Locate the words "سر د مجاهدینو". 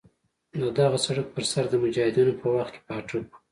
1.51-2.33